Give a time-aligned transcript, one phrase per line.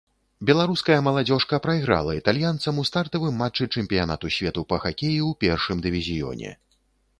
[0.49, 6.49] Беларуская маладзёжка прайграла італьянцам у стартавым матчы чэмпіянату свету па хакеі ў першым дывізіёне.